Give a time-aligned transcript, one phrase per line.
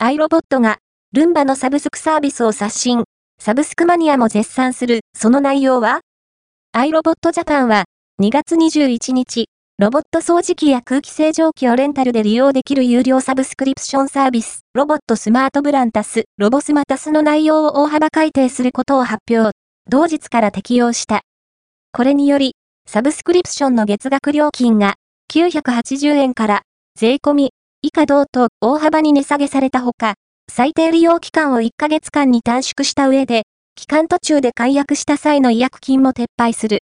[0.00, 0.78] アイロボットが、
[1.12, 3.02] ルンバのサブスクサービスを刷新。
[3.40, 6.02] サブスクマニアも絶賛する、その内容は？
[6.70, 7.86] アイロボットジャパンは、
[8.22, 19.50] 2月21日、ロボット掃除機や空気清浄機をレンタルで利用できる有料サブスクリプションサービス、ロボットスマートブランタス、ロボスマタスの内容を大幅改定することを発表。
[19.90, 21.22] 同日から適用した。
[21.90, 22.54] これにより、
[22.86, 24.94] サブスクリプションの月額料金が
[25.34, 26.62] 980円から
[26.94, 27.50] 税込み
[27.80, 30.14] 以下同と大幅に値下げされたほか、
[30.50, 33.44] 最低利用期間を1ヶ月間に短縮した上で、
[33.76, 36.76] 期間途中で解約した際の違約金も撤廃する。